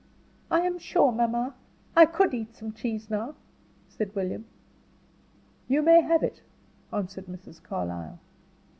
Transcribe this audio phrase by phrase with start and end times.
[0.49, 1.53] "I am sure, mamma,
[1.95, 3.35] I could eat some cheese now,"
[3.87, 4.45] said William.
[5.67, 6.41] "You may have it,"
[6.91, 7.61] answered Mrs.
[7.61, 8.17] Carlyle.